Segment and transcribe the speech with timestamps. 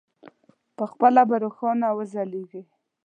[0.77, 2.61] پخپله به روښانه وځلېږي.